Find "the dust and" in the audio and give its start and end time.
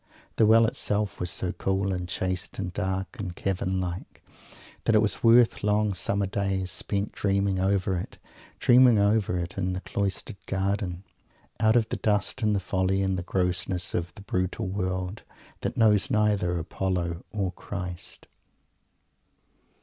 11.89-12.55